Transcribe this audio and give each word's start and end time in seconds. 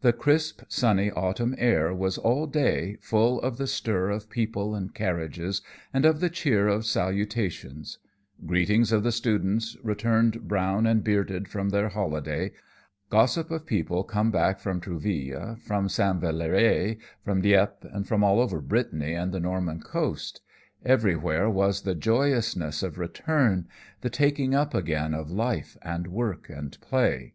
The 0.00 0.12
crisp, 0.12 0.62
sunny 0.66 1.12
autumn 1.12 1.54
air 1.56 1.94
was 1.94 2.18
all 2.18 2.48
day 2.48 2.96
full 3.00 3.40
of 3.40 3.56
the 3.56 3.68
stir 3.68 4.10
of 4.10 4.28
people 4.28 4.74
and 4.74 4.92
carriages 4.92 5.62
and 5.94 6.04
of 6.04 6.18
the 6.18 6.28
cheer 6.28 6.66
of 6.66 6.84
salutations; 6.84 7.98
greetings 8.44 8.90
of 8.90 9.04
the 9.04 9.12
students, 9.12 9.76
returned 9.84 10.48
brown 10.48 10.88
and 10.88 11.04
bearded 11.04 11.46
from 11.46 11.68
their 11.68 11.88
holiday, 11.90 12.50
gossip 13.10 13.52
of 13.52 13.64
people 13.64 14.02
come 14.02 14.32
back 14.32 14.58
from 14.58 14.80
Trouville, 14.80 15.60
from 15.60 15.88
St. 15.88 16.16
Valery, 16.20 16.98
from 17.24 17.40
Dieppe, 17.40 17.86
from 18.06 18.24
all 18.24 18.40
over 18.40 18.60
Brittany 18.60 19.14
and 19.14 19.30
the 19.30 19.38
Norman 19.38 19.78
coast. 19.80 20.40
Everywhere 20.84 21.48
was 21.48 21.82
the 21.82 21.94
joyousness 21.94 22.82
of 22.82 22.98
return, 22.98 23.68
the 24.00 24.10
taking 24.10 24.52
up 24.52 24.74
again 24.74 25.14
of 25.14 25.30
life 25.30 25.76
and 25.82 26.08
work 26.08 26.48
and 26.48 26.76
play. 26.80 27.34